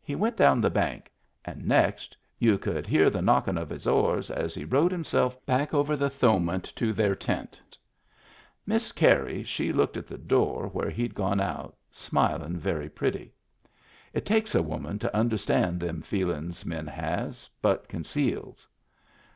[0.00, 1.10] He went down the bank,
[1.44, 5.74] and next y'u could hear the knockin' of his oars, as he rowed himself back
[5.74, 7.76] over the Thowmet to their tent.
[8.64, 13.34] Miss Carey she looked at the door where he'd gone out, smilin' very pretty.
[14.12, 18.68] It takes a woman to understand them feelin's men has, but conceals.